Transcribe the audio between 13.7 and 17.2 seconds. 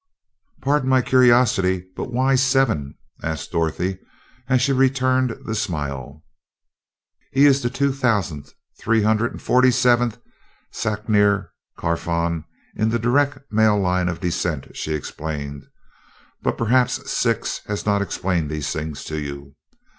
line of descent," she explained. "But perhaps